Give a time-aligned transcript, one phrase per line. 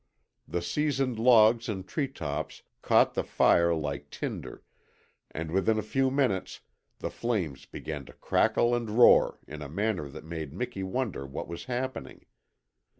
[0.47, 4.63] The seasoned logs and tree tops caught the fire like tinder,
[5.29, 6.61] and within a few minutes
[6.97, 11.47] the flames began to crackle and roar in a manner that made Miki wonder what
[11.47, 12.25] was happening.